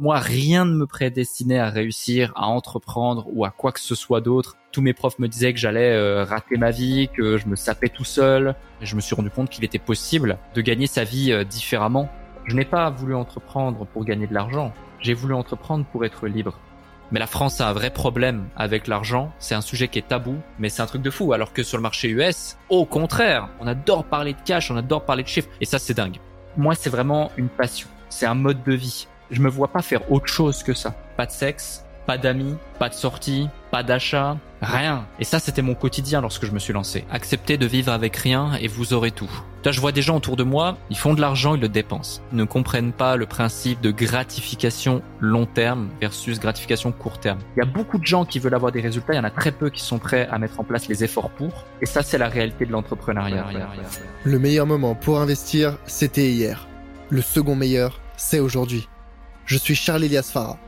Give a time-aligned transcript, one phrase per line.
[0.00, 4.22] Moi, rien ne me prédestinait à réussir, à entreprendre ou à quoi que ce soit
[4.22, 4.56] d'autre.
[4.72, 7.90] Tous mes profs me disaient que j'allais euh, rater ma vie, que je me sapais
[7.90, 8.54] tout seul.
[8.80, 12.08] Et je me suis rendu compte qu'il était possible de gagner sa vie euh, différemment.
[12.46, 14.72] Je n'ai pas voulu entreprendre pour gagner de l'argent.
[15.00, 16.58] J'ai voulu entreprendre pour être libre.
[17.12, 19.30] Mais la France a un vrai problème avec l'argent.
[19.38, 21.34] C'est un sujet qui est tabou, mais c'est un truc de fou.
[21.34, 25.04] Alors que sur le marché US, au contraire, on adore parler de cash, on adore
[25.04, 25.50] parler de chiffres.
[25.60, 26.20] Et ça, c'est dingue.
[26.56, 27.88] Moi, c'est vraiment une passion.
[28.08, 29.06] C'est un mode de vie.
[29.30, 30.94] Je me vois pas faire autre chose que ça.
[31.16, 35.06] Pas de sexe, pas d'amis, pas de sortie, pas d'achat, rien.
[35.20, 37.04] Et ça, c'était mon quotidien lorsque je me suis lancé.
[37.10, 39.30] Accepter de vivre avec rien et vous aurez tout.
[39.64, 42.20] Là, je vois des gens autour de moi, ils font de l'argent, ils le dépensent.
[42.32, 47.38] Ils ne comprennent pas le principe de gratification long terme versus gratification court terme.
[47.56, 49.30] Il y a beaucoup de gens qui veulent avoir des résultats, il y en a
[49.30, 51.66] très peu qui sont prêts à mettre en place les efforts pour.
[51.80, 53.46] Et ça, c'est la réalité de l'entrepreneuriat.
[54.24, 56.66] Le meilleur moment pour investir, c'était hier.
[57.08, 58.88] Le second meilleur, c'est aujourd'hui.
[59.50, 60.60] Je suis Charles Elias Farah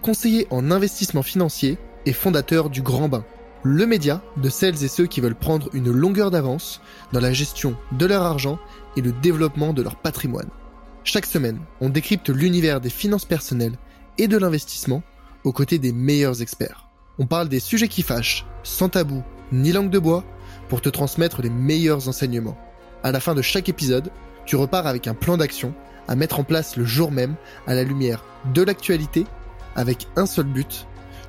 [0.00, 1.76] conseiller en investissement financier
[2.06, 3.22] et fondateur du Grand Bain,
[3.64, 6.80] le média de celles et ceux qui veulent prendre une longueur d'avance
[7.12, 8.58] dans la gestion de leur argent
[8.96, 10.48] et le développement de leur patrimoine.
[11.04, 13.76] Chaque semaine, on décrypte l'univers des finances personnelles
[14.16, 15.02] et de l'investissement
[15.44, 16.88] aux côtés des meilleurs experts.
[17.18, 20.24] On parle des sujets qui fâchent, sans tabou ni langue de bois,
[20.70, 22.56] pour te transmettre les meilleurs enseignements.
[23.02, 24.10] À la fin de chaque épisode,
[24.46, 25.74] tu repars avec un plan d'action
[26.10, 28.22] à mettre en place le jour même à la lumière
[28.52, 29.24] de l'actualité
[29.76, 30.86] avec un seul but,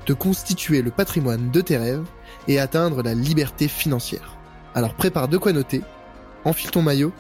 [0.08, 2.06] de constituer le patrimoine de tes rêves
[2.48, 4.36] et atteindre la liberté financière.
[4.74, 5.84] Alors prépare de quoi noter,
[6.44, 7.14] enfile ton maillot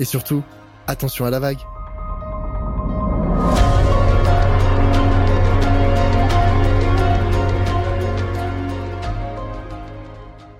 [0.00, 0.42] et surtout,
[0.86, 1.60] attention à la vague.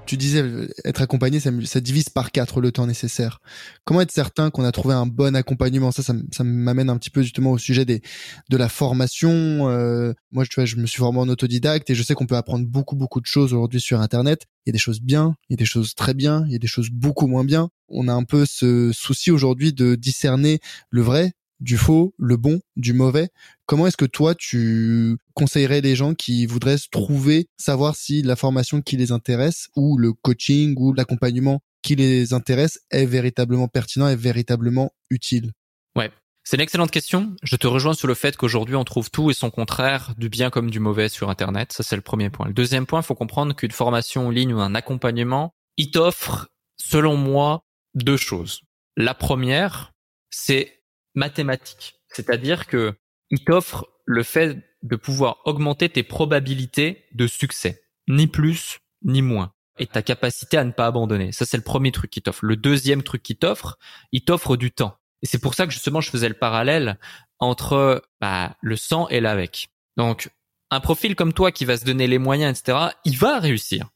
[0.06, 0.44] Tu disais
[0.84, 3.40] être accompagné, ça, divise par quatre le temps nécessaire.
[3.84, 5.92] Comment être certain qu'on a trouvé un bon accompagnement?
[5.92, 8.02] Ça, ça, m'amène un petit peu justement au sujet des
[8.50, 9.68] de la formation.
[9.68, 12.36] Euh, moi, tu vois, je me suis formé en autodidacte et je sais qu'on peut
[12.36, 14.46] apprendre beaucoup beaucoup de choses aujourd'hui sur Internet.
[14.66, 16.56] Il y a des choses bien, il y a des choses très bien, il y
[16.56, 17.68] a des choses beaucoup moins bien.
[17.88, 20.60] On a un peu ce souci aujourd'hui de discerner
[20.90, 21.32] le vrai
[21.62, 23.30] du faux, le bon, du mauvais.
[23.66, 28.36] Comment est-ce que toi, tu conseillerais les gens qui voudraient se trouver, savoir si la
[28.36, 34.08] formation qui les intéresse ou le coaching ou l'accompagnement qui les intéresse est véritablement pertinent,
[34.08, 35.52] est véritablement utile?
[35.96, 36.10] Ouais.
[36.44, 37.36] C'est une excellente question.
[37.44, 40.50] Je te rejoins sur le fait qu'aujourd'hui, on trouve tout et son contraire, du bien
[40.50, 41.72] comme du mauvais sur Internet.
[41.72, 42.48] Ça, c'est le premier point.
[42.48, 46.48] Le deuxième point, il faut comprendre qu'une formation en ligne ou un accompagnement, il t'offre,
[46.76, 47.64] selon moi,
[47.94, 48.62] deux choses.
[48.96, 49.92] La première,
[50.30, 50.81] c'est
[51.14, 51.94] mathématique.
[52.08, 52.94] C'est-à-dire que
[53.30, 57.84] il t'offre le fait de pouvoir augmenter tes probabilités de succès.
[58.08, 59.52] Ni plus, ni moins.
[59.78, 61.32] Et ta capacité à ne pas abandonner.
[61.32, 62.44] Ça, c'est le premier truc qu'il t'offre.
[62.44, 63.78] Le deuxième truc qu'il t'offre,
[64.12, 64.96] il t'offre du temps.
[65.22, 66.98] Et c'est pour ça que justement, je faisais le parallèle
[67.38, 69.68] entre bah, le sang et l'avec.
[69.96, 70.30] Donc,
[70.70, 73.88] un profil comme toi qui va se donner les moyens, etc., il va réussir.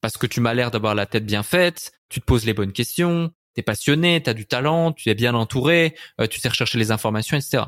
[0.00, 2.72] Parce que tu m'as l'air d'avoir la tête bien faite, tu te poses les bonnes
[2.72, 6.90] questions, t'es passionné, t'as du talent, tu es bien entouré, euh, tu sais rechercher les
[6.90, 7.64] informations, etc.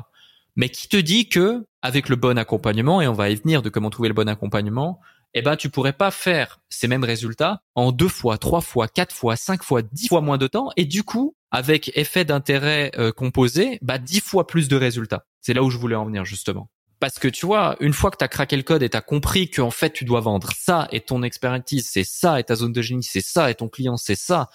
[0.55, 3.69] Mais qui te dit que avec le bon accompagnement, et on va y venir de
[3.69, 4.99] comment trouver le bon accompagnement,
[5.33, 9.15] eh ben tu pourrais pas faire ces mêmes résultats en deux fois, trois fois, quatre
[9.15, 13.11] fois, cinq fois, dix fois moins de temps, et du coup, avec effet d'intérêt euh,
[13.11, 15.25] composé, bah dix fois plus de résultats.
[15.41, 16.69] C'est là où je voulais en venir justement.
[16.99, 19.01] Parce que tu vois, une fois que tu as craqué le code et tu as
[19.01, 22.71] compris qu'en fait tu dois vendre ça et ton expertise, c'est ça et ta zone
[22.71, 24.49] de génie, c'est ça et ton client, c'est ça,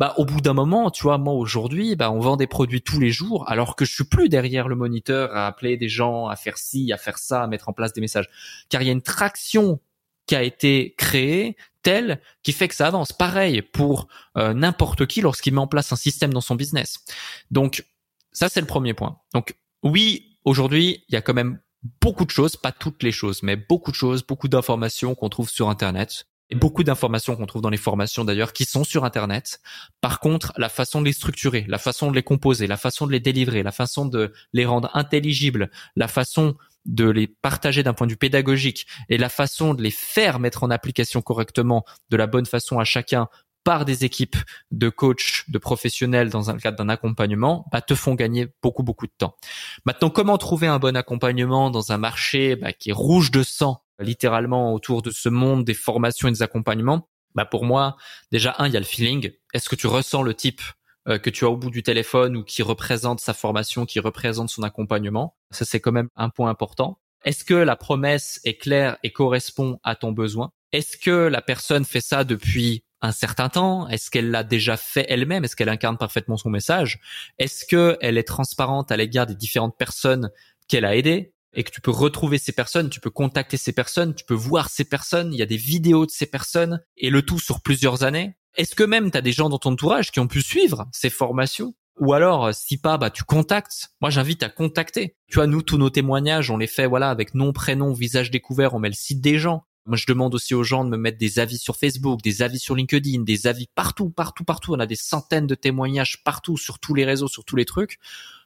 [0.00, 2.98] bah au bout d'un moment, tu vois, moi aujourd'hui, bah on vend des produits tous
[2.98, 6.36] les jours, alors que je suis plus derrière le moniteur à appeler des gens, à
[6.36, 8.30] faire ci, à faire ça, à mettre en place des messages,
[8.70, 9.78] car il y a une traction
[10.24, 13.12] qui a été créée telle qui fait que ça avance.
[13.12, 17.04] Pareil pour euh, n'importe qui lorsqu'il met en place un système dans son business.
[17.50, 17.84] Donc
[18.32, 19.18] ça c'est le premier point.
[19.34, 21.60] Donc oui, aujourd'hui, il y a quand même
[22.00, 25.50] beaucoup de choses, pas toutes les choses, mais beaucoup de choses, beaucoup d'informations qu'on trouve
[25.50, 29.60] sur Internet beaucoup d'informations qu'on trouve dans les formations d'ailleurs qui sont sur Internet.
[30.00, 33.12] Par contre, la façon de les structurer, la façon de les composer, la façon de
[33.12, 36.56] les délivrer, la façon de les rendre intelligibles, la façon
[36.86, 40.64] de les partager d'un point de vue pédagogique et la façon de les faire mettre
[40.64, 43.28] en application correctement de la bonne façon à chacun
[43.64, 44.36] par des équipes
[44.70, 49.06] de coachs, de professionnels dans un cadre d'un accompagnement, bah, te font gagner beaucoup beaucoup
[49.06, 49.36] de temps.
[49.84, 53.82] Maintenant, comment trouver un bon accompagnement dans un marché bah, qui est rouge de sang
[54.00, 57.96] littéralement autour de ce monde des formations et des accompagnements, bah pour moi,
[58.32, 59.30] déjà un, il y a le feeling.
[59.54, 60.62] Est-ce que tu ressens le type
[61.08, 64.50] euh, que tu as au bout du téléphone ou qui représente sa formation, qui représente
[64.50, 65.36] son accompagnement?
[65.50, 66.98] Ça, c'est quand même un point important.
[67.24, 70.52] Est-ce que la promesse est claire et correspond à ton besoin?
[70.72, 73.88] Est-ce que la personne fait ça depuis un certain temps?
[73.88, 75.44] Est-ce qu'elle l'a déjà fait elle-même?
[75.44, 77.00] Est-ce qu'elle incarne parfaitement son message?
[77.38, 80.30] Est-ce qu'elle est transparente à l'égard des différentes personnes
[80.68, 81.32] qu'elle a aidées?
[81.52, 84.68] Et que tu peux retrouver ces personnes, tu peux contacter ces personnes, tu peux voir
[84.68, 88.04] ces personnes, il y a des vidéos de ces personnes et le tout sur plusieurs
[88.04, 88.36] années.
[88.56, 91.10] Est-ce que même tu as des gens dans ton entourage qui ont pu suivre ces
[91.10, 91.74] formations?
[91.98, 93.90] Ou alors, si pas, bah tu contactes.
[94.00, 95.16] Moi, j'invite à contacter.
[95.28, 98.74] Tu vois, nous, tous nos témoignages, on les fait voilà avec nom, prénom, visage découvert.
[98.74, 99.64] On met le site des gens.
[99.86, 102.58] Moi, je demande aussi aux gens de me mettre des avis sur Facebook, des avis
[102.58, 104.72] sur LinkedIn, des avis partout, partout, partout.
[104.74, 107.98] On a des centaines de témoignages partout, sur tous les réseaux, sur tous les trucs.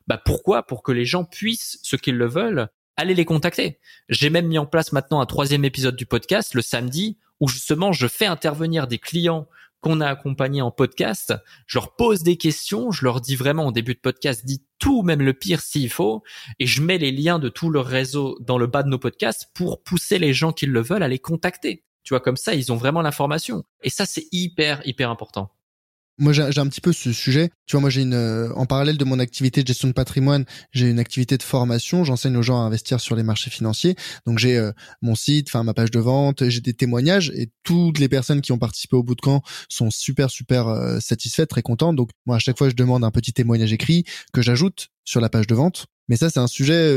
[0.07, 0.65] Bah pourquoi?
[0.65, 3.79] Pour que les gens puissent, ceux qu'ils le veulent, aller les contacter.
[4.09, 7.93] J'ai même mis en place maintenant un troisième épisode du podcast le samedi où justement
[7.93, 9.47] je fais intervenir des clients
[9.85, 11.35] qu'on a accompagnés en podcast.
[11.67, 15.03] Je leur pose des questions, je leur dis vraiment au début de podcast, dis tout,
[15.03, 16.23] même le pire s'il faut,
[16.59, 19.51] et je mets les liens de tout leur réseau dans le bas de nos podcasts
[19.53, 21.85] pour pousser les gens qui le veulent à les contacter.
[22.03, 23.65] Tu vois, comme ça, ils ont vraiment l'information.
[23.83, 25.51] Et ça, c'est hyper, hyper important.
[26.17, 27.51] Moi, j'ai un petit peu ce sujet.
[27.67, 30.45] Tu vois, moi, j'ai une, euh, en parallèle de mon activité de gestion de patrimoine,
[30.71, 32.05] j'ai une activité de formation.
[32.05, 33.97] J'enseigne aux gens à investir sur les marchés financiers.
[34.25, 34.71] Donc, j'ai euh,
[35.03, 38.53] mon site, enfin ma page de vente, j'ai des témoignages et toutes les personnes qui
[38.53, 41.97] ont participé au bootcamp sont super, super euh, satisfaites, très contentes.
[41.97, 45.29] Donc, moi, à chaque fois, je demande un petit témoignage écrit que j'ajoute sur la
[45.29, 45.87] page de vente.
[46.09, 46.95] Mais ça, c'est un sujet,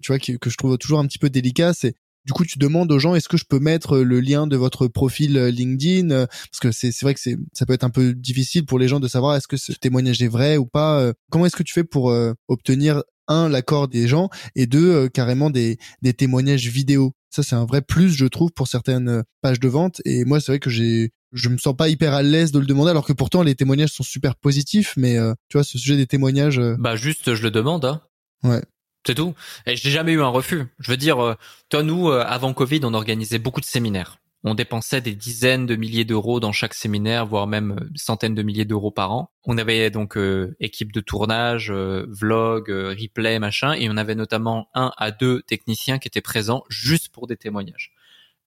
[0.00, 1.74] tu vois, que, que, je trouve toujours un petit peu délicat.
[1.74, 4.56] C'est du coup, tu demandes aux gens est-ce que je peux mettre le lien de
[4.56, 7.90] votre profil euh, LinkedIn euh, parce que c'est vrai que c'est ça peut être un
[7.90, 11.00] peu difficile pour les gens de savoir est-ce que ce témoignage est vrai ou pas.
[11.00, 11.12] Euh.
[11.30, 12.14] Comment est-ce que tu fais pour
[12.48, 17.12] obtenir un l'accord des gens et deux carrément des des témoignages vidéo?
[17.30, 20.52] Ça c'est un vrai plus je trouve pour certaines pages de vente et moi c'est
[20.52, 23.12] vrai que j'ai je me sens pas hyper à l'aise de le demander alors que
[23.12, 25.16] pourtant les témoignages sont super positifs mais
[25.48, 28.02] tu vois ce sujet des témoignages bah juste je le demande hein.
[28.44, 28.62] Ouais.
[29.06, 29.34] C'est tout.
[29.66, 30.64] Et j'ai jamais eu un refus.
[30.78, 31.34] Je veux dire, euh,
[31.68, 34.18] toi, nous, euh, avant Covid, on organisait beaucoup de séminaires.
[34.46, 38.42] On dépensait des dizaines de milliers d'euros dans chaque séminaire, voire même euh, centaines de
[38.42, 39.30] milliers d'euros par an.
[39.44, 40.18] On avait donc
[40.60, 46.08] équipe de tournage, vlog, replay, machin, et on avait notamment un à deux techniciens qui
[46.08, 47.92] étaient présents juste pour des témoignages.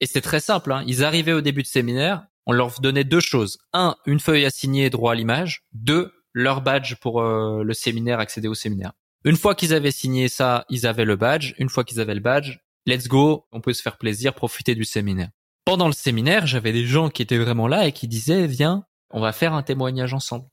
[0.01, 0.71] Et c'est très simple.
[0.71, 0.83] Hein.
[0.87, 3.59] Ils arrivaient au début de séminaire, on leur donnait deux choses.
[3.73, 5.65] Un, une feuille à signer droit à l'image.
[5.73, 8.93] Deux, leur badge pour le séminaire, accéder au séminaire.
[9.23, 11.53] Une fois qu'ils avaient signé ça, ils avaient le badge.
[11.57, 14.85] Une fois qu'ils avaient le badge, let's go, on peut se faire plaisir, profiter du
[14.85, 15.29] séminaire.
[15.65, 19.19] Pendant le séminaire, j'avais des gens qui étaient vraiment là et qui disaient, viens, on
[19.19, 20.45] va faire un témoignage ensemble.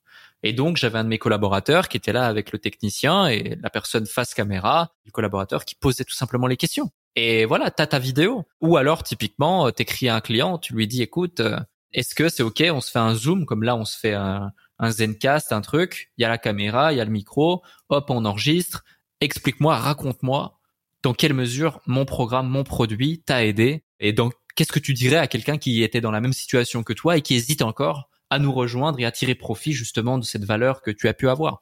[0.43, 3.71] Et donc, j'avais un de mes collaborateurs qui était là avec le technicien et la
[3.71, 6.91] personne face caméra, le collaborateur qui posait tout simplement les questions.
[7.17, 8.45] Et voilà, t'as ta vidéo.
[8.61, 11.59] Ou alors, typiquement, t'écris à un client, tu lui dis, écoute, euh,
[11.93, 14.53] est-ce que c'est ok, on se fait un zoom, comme là, on se fait un,
[14.79, 18.11] un Zencast, un truc, il y a la caméra, il y a le micro, hop,
[18.11, 18.85] on enregistre.
[19.21, 20.59] Explique-moi, raconte-moi
[21.03, 25.17] dans quelle mesure mon programme, mon produit t'a aidé et donc qu'est-ce que tu dirais
[25.17, 28.39] à quelqu'un qui était dans la même situation que toi et qui hésite encore à
[28.39, 31.61] nous rejoindre et à tirer profit justement de cette valeur que tu as pu avoir?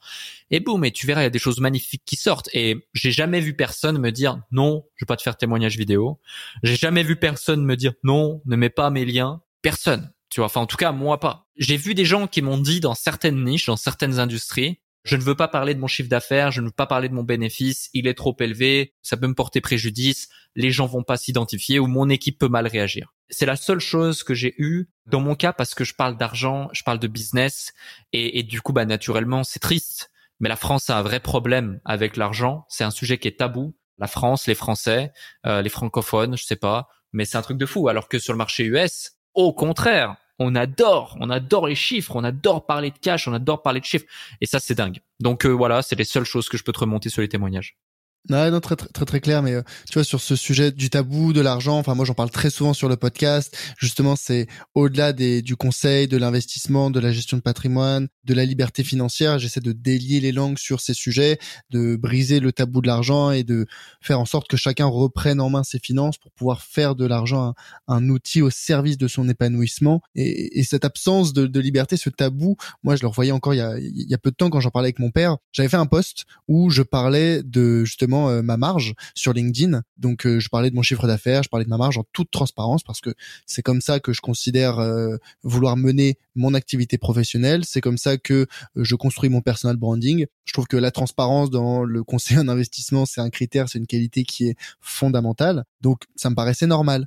[0.50, 2.48] Et boum, et tu verras, il y a des choses magnifiques qui sortent.
[2.52, 6.20] Et j'ai jamais vu personne me dire non, je vais pas te faire témoignage vidéo.
[6.62, 9.42] J'ai jamais vu personne me dire non, ne mets pas mes liens.
[9.60, 10.12] Personne.
[10.28, 11.41] Tu vois, enfin en tout cas moi pas.
[11.56, 15.22] J'ai vu des gens qui m'ont dit dans certaines niches, dans certaines industries, je ne
[15.22, 17.90] veux pas parler de mon chiffre d'affaires, je ne veux pas parler de mon bénéfice,
[17.92, 21.86] il est trop élevé, ça peut me porter préjudice, les gens vont pas s'identifier ou
[21.86, 23.12] mon équipe peut mal réagir.
[23.28, 26.68] C'est la seule chose que j'ai eue dans mon cas parce que je parle d'argent,
[26.72, 27.72] je parle de business
[28.12, 30.10] et, du coup bah naturellement c'est triste.
[30.38, 33.76] Mais la France a un vrai problème avec l'argent, c'est un sujet qui est tabou.
[33.98, 35.12] La France, les Français,
[35.46, 37.88] euh, les francophones, je sais pas, mais c'est un truc de fou.
[37.88, 42.24] Alors que sur le marché US, au contraire, on adore, on adore les chiffres, on
[42.24, 44.06] adore parler de cash, on adore parler de chiffres.
[44.40, 45.00] Et ça, c'est dingue.
[45.20, 47.76] Donc euh, voilà, c'est les seules choses que je peux te remonter sur les témoignages.
[48.30, 50.90] Non, non, très, très, très, très clair, mais euh, tu vois, sur ce sujet du
[50.90, 53.56] tabou, de l'argent, enfin, moi, j'en parle très souvent sur le podcast.
[53.78, 58.44] Justement, c'est au-delà des, du conseil, de l'investissement, de la gestion de patrimoine, de la
[58.44, 59.40] liberté financière.
[59.40, 63.42] J'essaie de délier les langues sur ces sujets, de briser le tabou de l'argent et
[63.42, 63.66] de
[64.00, 67.54] faire en sorte que chacun reprenne en main ses finances pour pouvoir faire de l'argent
[67.88, 70.00] un, outil au service de son épanouissement.
[70.14, 73.58] Et, et cette absence de, de, liberté, ce tabou, moi, je le revoyais encore il
[73.58, 75.38] y a, il y a peu de temps quand j'en parlais avec mon père.
[75.50, 79.82] J'avais fait un post où je parlais de justement euh, ma marge sur LinkedIn.
[79.96, 82.30] Donc euh, je parlais de mon chiffre d'affaires, je parlais de ma marge en toute
[82.30, 83.14] transparence parce que
[83.46, 87.64] c'est comme ça que je considère euh, vouloir mener mon activité professionnelle.
[87.64, 90.26] C'est comme ça que je construis mon personal branding.
[90.44, 93.86] Je trouve que la transparence dans le conseil en investissement, c'est un critère, c'est une
[93.86, 95.64] qualité qui est fondamentale.
[95.80, 97.06] Donc ça me paraissait normal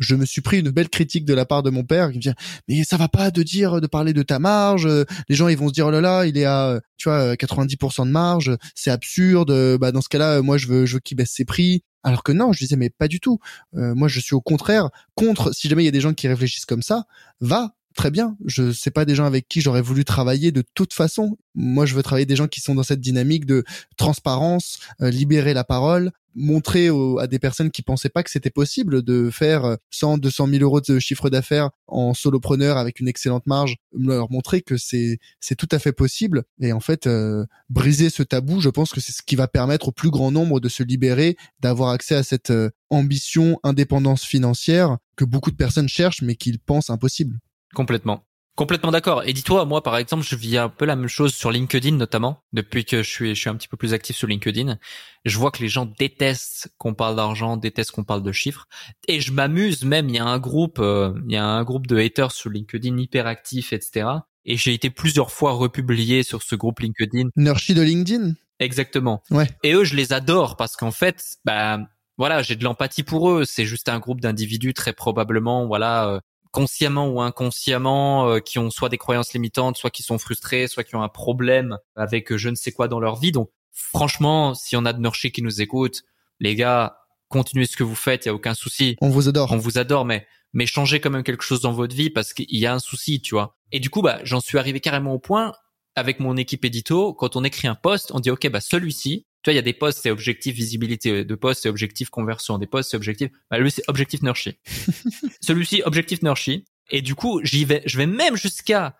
[0.00, 2.22] je me suis pris une belle critique de la part de mon père qui me
[2.22, 2.32] dit
[2.68, 4.88] mais ça va pas de dire de parler de ta marge
[5.28, 8.06] les gens ils vont se dire oh là là il est à tu vois 90%
[8.06, 11.30] de marge c'est absurde bah dans ce cas-là moi je veux je veux qu'il baisse
[11.30, 11.82] ses prix.
[12.02, 13.38] Alors que non je disais mais pas du tout.
[13.76, 16.28] Euh, moi je suis au contraire contre si jamais il y a des gens qui
[16.28, 17.04] réfléchissent comme ça
[17.40, 18.36] va très bien.
[18.44, 21.38] Je sais pas des gens avec qui j'aurais voulu travailler de toute façon.
[21.54, 23.64] Moi, je veux travailler des gens qui sont dans cette dynamique de
[23.96, 29.02] transparence, euh, libérer la parole, montrer à des personnes qui pensaient pas que c'était possible
[29.02, 33.76] de faire 100, 200 000 euros de chiffre d'affaires en solopreneur avec une excellente marge,
[33.92, 36.44] leur montrer que c'est c'est tout à fait possible.
[36.60, 39.88] Et en fait, euh, briser ce tabou, je pense que c'est ce qui va permettre
[39.88, 44.98] au plus grand nombre de se libérer, d'avoir accès à cette euh, ambition, indépendance financière
[45.16, 47.40] que beaucoup de personnes cherchent mais qu'ils pensent impossible.
[47.74, 48.24] Complètement.
[48.56, 49.22] Complètement d'accord.
[49.24, 52.42] Et dis-toi, moi, par exemple, je vis un peu la même chose sur LinkedIn, notamment,
[52.52, 54.76] depuis que je suis, je suis un petit peu plus actif sur LinkedIn.
[55.24, 58.66] Je vois que les gens détestent qu'on parle d'argent, détestent qu'on parle de chiffres.
[59.08, 60.08] Et je m'amuse même.
[60.10, 62.98] Il y a un groupe, euh, il y a un groupe de haters sur LinkedIn
[62.98, 64.08] hyper actif, etc.
[64.44, 67.28] Et j'ai été plusieurs fois republié sur ce groupe LinkedIn.
[67.36, 68.32] Nurshi de LinkedIn?
[68.58, 69.22] Exactement.
[69.30, 69.48] Ouais.
[69.62, 71.78] Et eux, je les adore parce qu'en fait, bah,
[72.18, 73.44] voilà, j'ai de l'empathie pour eux.
[73.46, 78.70] C'est juste un groupe d'individus très probablement, voilà, euh, consciemment ou inconsciemment, euh, qui ont
[78.70, 82.38] soit des croyances limitantes, soit qui sont frustrés, soit qui ont un problème avec euh,
[82.38, 83.32] je ne sais quoi dans leur vie.
[83.32, 86.02] Donc, franchement, si on a de Nurshi qui nous écoute,
[86.40, 88.96] les gars, continuez ce que vous faites, il y a aucun souci.
[89.00, 89.52] On vous adore.
[89.52, 92.46] On vous adore, mais mais changez quand même quelque chose dans votre vie parce qu'il
[92.48, 93.56] y a un souci, tu vois.
[93.70, 95.52] Et du coup, bah, j'en suis arrivé carrément au point
[95.96, 99.48] avec mon équipe édito, quand on écrit un post, on dit ok, bah celui-ci, tu
[99.48, 102.66] vois, il y a des posts, c'est objectif visibilité de post, c'est objectif conversion, des
[102.66, 103.30] posts, c'est objectif.
[103.50, 104.58] Bah, lui, c'est objectif nurshi.
[105.40, 106.66] Celui-ci, objectif nurshi.
[106.90, 108.96] Et du coup, j'y vais, je vais même jusqu'à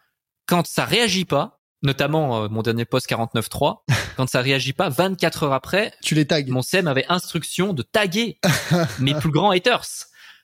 [0.47, 3.81] quand ça réagit pas, notamment euh, mon dernier post 49.3,
[4.17, 6.43] quand ça réagit pas, 24 heures après, tu les tags.
[6.49, 8.39] Mon CM avait instruction de taguer
[8.99, 9.87] mes plus grands haters.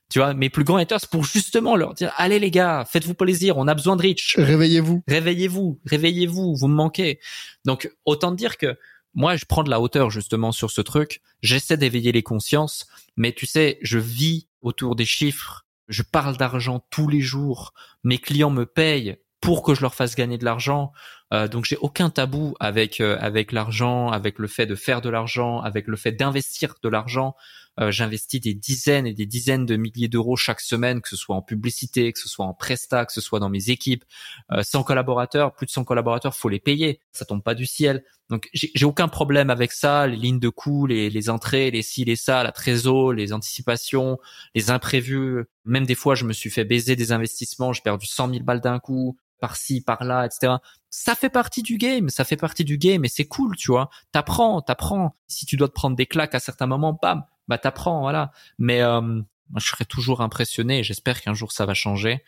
[0.09, 3.57] Tu vois, mes plus grands haters pour justement leur dire, allez les gars, faites-vous plaisir,
[3.57, 4.37] on a besoin de reach.
[4.39, 5.03] Réveillez-vous.
[5.09, 7.19] Réveillez-vous, réveillez-vous, vous me manquez.
[7.65, 8.77] Donc, autant dire que
[9.17, 11.23] moi, je prends de la hauteur justement sur ce truc.
[11.41, 15.65] J'essaie d'éveiller les consciences, mais tu sais, je vis autour des chiffres.
[15.89, 17.73] Je parle d'argent tous les jours.
[18.05, 20.93] Mes clients me payent pour que je leur fasse gagner de l'argent.
[21.33, 25.09] Euh, donc j'ai aucun tabou avec euh, avec l'argent, avec le fait de faire de
[25.09, 27.35] l'argent, avec le fait d'investir de l'argent.
[27.81, 31.37] Euh, j'investis des dizaines et des dizaines de milliers d'euros chaque semaine, que ce soit
[31.37, 34.05] en publicité, que ce soit en presta, que ce soit dans mes équipes.
[34.53, 37.01] Euh, 100 collaborateurs, plus de 100 collaborateurs, faut les payer.
[37.13, 38.05] Ça tombe pas du ciel.
[38.29, 40.07] Donc j'ai aucun problème avec ça.
[40.07, 44.19] Les lignes de coûts, les, les entrées, les ci, les ça, la trésor, les anticipations,
[44.55, 45.45] les imprévus.
[45.65, 47.73] Même des fois, je me suis fait baiser des investissements.
[47.73, 50.55] J'ai perdu 100 000 balles d'un coup par-ci, par-là, etc.
[50.91, 53.91] Ça fait partie du game, ça fait partie du game et c'est cool, tu vois.
[54.13, 55.15] T'apprends, t'apprends.
[55.29, 58.33] Si tu dois te prendre des claques à certains moments, bam, bah t'apprends, voilà.
[58.59, 59.21] Mais euh,
[59.57, 60.83] je serais toujours impressionné.
[60.83, 62.23] J'espère qu'un jour ça va changer.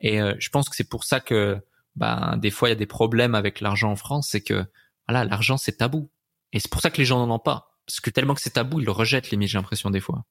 [0.00, 1.58] Et euh, je pense que c'est pour ça que,
[1.96, 4.64] bah, des fois il y a des problèmes avec l'argent en France, c'est que,
[5.08, 6.10] voilà, l'argent c'est tabou.
[6.52, 7.76] Et c'est pour ça que les gens n'en ont pas.
[7.86, 10.24] Parce que tellement que c'est tabou, ils le rejettent, limite, j'ai l'impression des fois.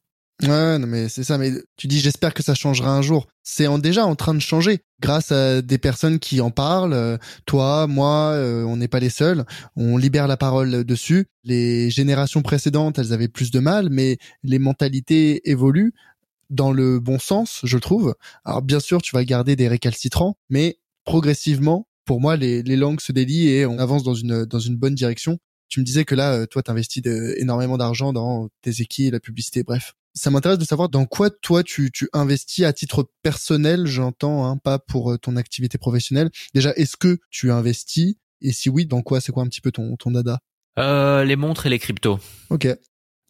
[0.43, 1.37] Ouais, non, mais c'est ça.
[1.39, 3.27] Mais tu dis, j'espère que ça changera un jour.
[3.43, 6.93] C'est en, déjà en train de changer grâce à des personnes qui en parlent.
[6.93, 9.45] Euh, toi, moi, euh, on n'est pas les seuls.
[9.75, 11.25] On libère la parole dessus.
[11.43, 15.93] Les générations précédentes, elles avaient plus de mal, mais les mentalités évoluent
[16.49, 18.15] dans le bon sens, je trouve.
[18.45, 23.01] Alors bien sûr, tu vas garder des récalcitrants, mais progressivement, pour moi, les, les langues
[23.01, 25.39] se délient et on avance dans une dans une bonne direction.
[25.69, 27.03] Tu me disais que là, euh, toi, t'investis
[27.37, 31.63] énormément d'argent dans tes équipes, la publicité, bref ça m'intéresse de savoir dans quoi toi
[31.63, 36.29] tu, tu investis à titre personnel, j'entends, hein, pas pour euh, ton activité professionnelle.
[36.53, 38.15] Déjà, est-ce que tu investis?
[38.41, 39.21] Et si oui, dans quoi?
[39.21, 40.39] C'est quoi un petit peu ton ton dada?
[40.79, 42.19] Euh, Les montres et les cryptos.
[42.49, 42.67] Ok,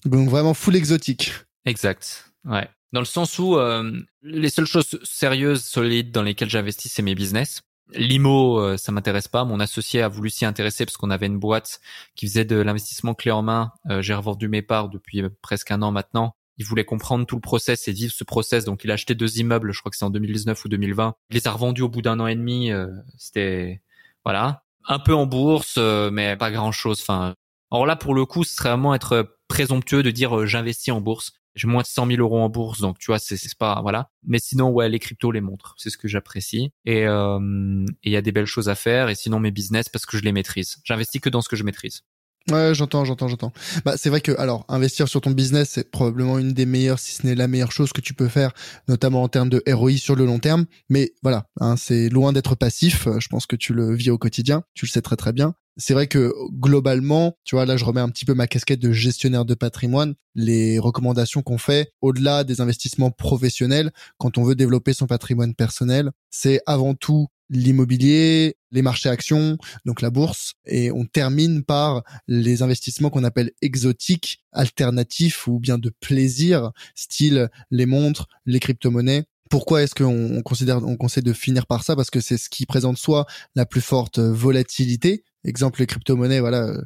[0.05, 1.33] donc vraiment full exotique.
[1.65, 2.31] Exact.
[2.45, 2.67] Ouais.
[2.93, 7.15] Dans le sens où euh, les seules choses sérieuses, solides dans lesquelles j'investis, c'est mes
[7.15, 7.61] business.
[7.93, 9.45] L'IMO, euh, ça m'intéresse pas.
[9.45, 11.79] Mon associé a voulu s'y intéresser parce qu'on avait une boîte
[12.15, 13.71] qui faisait de l'investissement clé en main.
[13.89, 17.41] Euh, j'ai revendu mes parts depuis presque un an maintenant il voulait comprendre tout le
[17.41, 18.65] process et vivre ce process.
[18.65, 21.15] Donc, il a acheté deux immeubles, je crois que c'est en 2019 ou 2020.
[21.29, 22.71] Il les a revendus au bout d'un an et demi.
[22.71, 23.81] Euh, c'était,
[24.25, 26.99] voilà, un peu en bourse, euh, mais pas grand chose.
[27.01, 27.35] Enfin,
[27.71, 31.01] alors là, pour le coup, ce serait vraiment être présomptueux de dire euh, j'investis en
[31.01, 31.33] bourse.
[31.57, 34.09] J'ai moins de 100 000 euros en bourse, donc tu vois, c'est pas voilà.
[34.25, 36.71] Mais sinon, ouais, les cryptos, les montres, c'est ce que j'apprécie.
[36.85, 39.09] Et il y a des belles choses à faire.
[39.09, 40.77] Et sinon, mes business, parce que je les maîtrise.
[40.83, 42.03] J'investis que dans ce que je maîtrise.
[42.49, 43.51] Ouais, j'entends, j'entends, j'entends.
[43.83, 47.11] Bah, c'est vrai que, alors, investir sur ton business, c'est probablement une des meilleures, si
[47.11, 48.53] ce n'est la meilleure chose que tu peux faire,
[48.87, 50.65] notamment en termes de ROI sur le long terme.
[50.89, 53.07] Mais voilà, hein, c'est loin d'être passif.
[53.19, 54.63] Je pense que tu le vis au quotidien.
[54.75, 55.55] Tu le sais très très bien.
[55.77, 58.91] C'est vrai que globalement, tu vois, là, je remets un petit peu ma casquette de
[58.91, 60.15] gestionnaire de patrimoine.
[60.33, 66.11] Les recommandations qu'on fait, au-delà des investissements professionnels, quand on veut développer son patrimoine personnel,
[66.31, 72.61] c'est avant tout l'immobilier, les marchés actions, donc la bourse, et on termine par les
[72.61, 79.25] investissements qu'on appelle exotiques, alternatifs ou bien de plaisir, style les montres, les crypto-monnaies.
[79.49, 81.95] Pourquoi est-ce qu'on considère, on conseille de finir par ça?
[81.95, 85.23] Parce que c'est ce qui présente soit la plus forte volatilité.
[85.43, 86.81] Exemple, les crypto-monnaies, voilà, euh,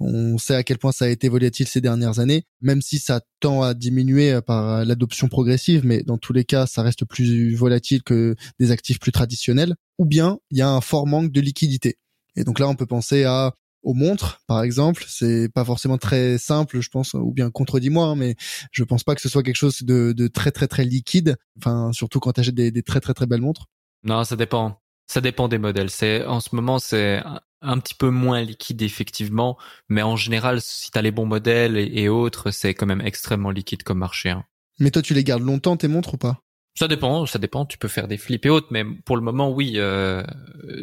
[0.00, 3.20] on sait à quel point ça a été volatile ces dernières années, même si ça
[3.40, 8.02] tend à diminuer par l'adoption progressive, mais dans tous les cas, ça reste plus volatile
[8.02, 9.74] que des actifs plus traditionnels.
[9.98, 11.98] Ou bien, il y a un fort manque de liquidité.
[12.36, 13.54] Et donc là, on peut penser à
[13.86, 15.04] aux montres, par exemple.
[15.08, 18.34] C'est pas forcément très simple, je pense, ou bien contredis-moi, hein, mais
[18.72, 21.36] je pense pas que ce soit quelque chose de, de très très très liquide.
[21.58, 23.66] Enfin, surtout quand tu achètes des, des, très très très belles montres.
[24.02, 24.82] Non, ça dépend.
[25.06, 25.90] Ça dépend des modèles.
[25.90, 27.22] C'est en ce moment c'est
[27.62, 29.56] un petit peu moins liquide effectivement,
[29.88, 33.50] mais en général, si tu as les bons modèles et, autres, c'est quand même extrêmement
[33.50, 34.30] liquide comme marché.
[34.30, 34.44] Hein.
[34.78, 36.42] Mais toi, tu les gardes longtemps tes montres ou pas?
[36.78, 37.64] Ça dépend, ça dépend.
[37.64, 40.22] Tu peux faire des flips et autres, mais pour le moment, oui, euh,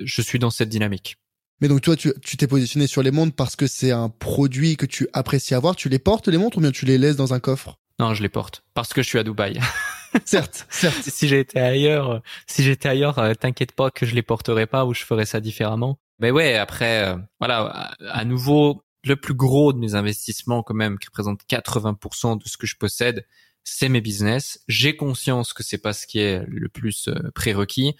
[0.03, 1.17] je suis dans cette dynamique.
[1.61, 4.85] Mais donc toi, tu t'es positionné sur les montres parce que c'est un produit que
[4.87, 5.75] tu apprécies avoir.
[5.75, 7.77] Tu les portes les montres ou bien tu les laisses dans un coffre?
[7.99, 9.59] Non, je les porte parce que je suis à Dubaï.
[10.25, 11.03] certes, certes.
[11.03, 14.93] si j'étais ailleurs, si j'étais ailleurs, euh, t'inquiète pas que je les porterais pas ou
[14.93, 15.99] je ferais ça différemment.
[16.23, 20.97] Mais ouais, après, euh, voilà, à, nouveau, le plus gros de mes investissements quand même,
[20.97, 23.27] qui représente 80% de ce que je possède,
[23.65, 24.63] c'est mes business.
[24.69, 27.97] J'ai conscience que c'est pas ce qui est le plus euh, prérequis.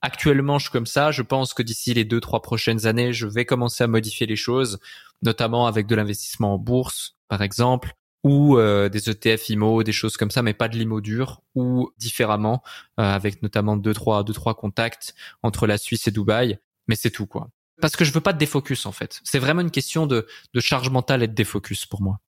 [0.00, 1.10] Actuellement, je suis comme ça.
[1.10, 4.36] Je pense que d'ici les deux, trois prochaines années, je vais commencer à modifier les
[4.36, 4.78] choses,
[5.22, 10.16] notamment avec de l'investissement en bourse, par exemple, ou euh, des ETF IMO, des choses
[10.16, 12.62] comme ça, mais pas de l'IMO dur, ou différemment,
[13.00, 16.60] euh, avec notamment deux, trois, deux, trois contacts entre la Suisse et Dubaï.
[16.88, 17.50] Mais c'est tout, quoi.
[17.80, 19.20] Parce que je veux pas de défocus, en fait.
[19.24, 20.26] C'est vraiment une question de,
[20.58, 22.18] charge mentale et de défocus pour moi.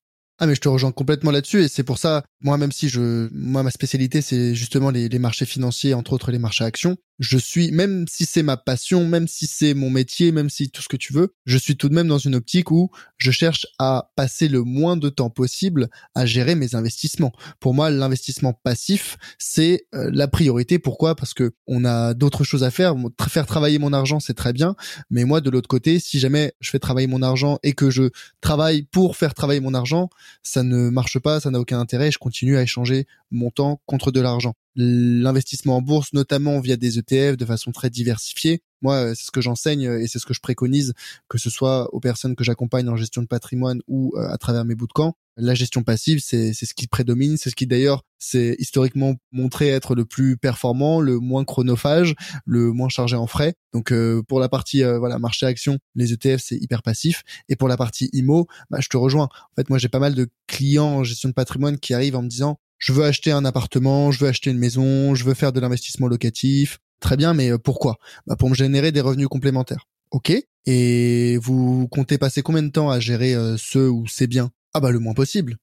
[0.41, 3.29] Ah mais je te rejoins complètement là-dessus et c'est pour ça moi même si je
[3.33, 7.37] moi ma spécialité c'est justement les, les, marchés financiers entre autres les marchés actions je
[7.37, 10.89] suis, même si c'est ma passion, même si c'est mon métier, même si tout ce
[10.89, 14.13] que tu veux, je suis tout de même dans une optique où je cherche à
[14.17, 17.33] passer le moins de temps possible à gérer mes investissements.
[17.61, 20.79] Pour moi, l'investissement passif, c'est euh, la priorité.
[20.79, 21.17] Pourquoi?
[21.17, 22.95] Parce que on a d'autres choses à faire.
[23.29, 24.75] Faire travailler mon argent, c'est très bien,
[25.11, 28.11] mais moi, de l'autre côté, si jamais je fais travailler mon argent et que je
[28.41, 30.09] travaille pour faire travailler mon argent,
[30.43, 32.11] ça ne marche pas, ça n'a aucun intérêt.
[32.11, 36.99] Je continue à échanger mon temps contre de l'argent l'investissement en bourse, notamment via des
[36.99, 38.63] ETF de façon très diversifiée.
[38.81, 40.95] Moi, euh, c'est ce que j'enseigne euh, et c'est ce que je préconise,
[41.29, 44.65] que ce soit aux personnes que j'accompagne en gestion de patrimoine ou euh, à travers
[44.65, 45.17] mes bootcamps.
[45.37, 49.95] La gestion passive, c'est ce qui prédomine, c'est ce qui d'ailleurs s'est historiquement montré être
[49.95, 53.55] le plus performant, le moins chronophage, le moins chargé en frais.
[53.73, 53.95] Donc
[54.27, 58.11] pour la partie voilà marché action, les ETF c'est hyper passif et pour la partie
[58.13, 59.29] IMO, bah, je te rejoins.
[59.33, 62.23] En fait, moi j'ai pas mal de clients en gestion de patrimoine qui arrivent en
[62.23, 65.53] me disant je veux acheter un appartement, je veux acheter une maison, je veux faire
[65.53, 66.79] de l'investissement locatif.
[67.01, 67.97] Très bien, mais euh, pourquoi?
[68.27, 69.87] Bah Pour me générer des revenus complémentaires.
[70.11, 70.33] Ok?
[70.67, 74.51] Et vous comptez passer combien de temps à gérer euh, ce ou ces biens?
[74.75, 75.57] Ah bah le moins possible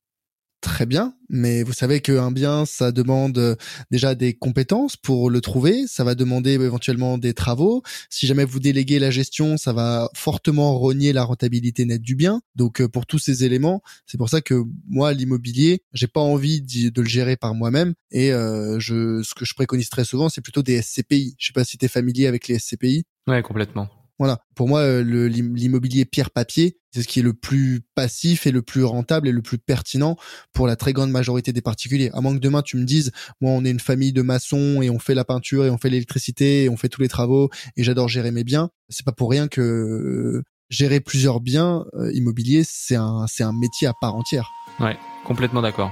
[0.65, 3.55] très bien, mais vous savez qu'un bien, ça demande euh,
[3.91, 7.83] déjà des compétences pour le trouver, ça va demander éventuellement des travaux.
[8.09, 12.41] Si jamais vous déléguez la gestion, ça va fortement rogner la rentabilité nette du bien.
[12.55, 16.63] Donc euh, pour tous ces éléments, c'est pour ça que moi, l'immobilier, j'ai pas envie
[16.63, 20.41] de le gérer par moi-même et euh, je, ce que je préconise très souvent, c'est
[20.41, 21.35] plutôt des SCPI.
[21.37, 23.05] Je sais pas si tu es familier avec les SCPI.
[23.27, 23.87] Ouais, complètement.
[24.19, 24.39] Voilà.
[24.55, 28.85] Pour moi, euh, l'immobilier pierre-papier, c'est ce qui est le plus passif et le plus
[28.85, 30.15] rentable et le plus pertinent
[30.53, 32.09] pour la très grande majorité des particuliers.
[32.13, 34.89] À moins que demain tu me dises, moi on est une famille de maçons et
[34.89, 37.83] on fait la peinture et on fait l'électricité et on fait tous les travaux et
[37.83, 38.69] j'adore gérer mes biens.
[38.87, 43.53] C'est pas pour rien que euh, gérer plusieurs biens euh, immobiliers, c'est un, c'est un
[43.53, 44.49] métier à part entière.
[44.79, 45.91] Ouais, complètement d'accord.